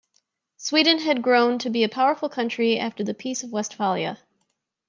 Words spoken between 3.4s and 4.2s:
of Westphalia.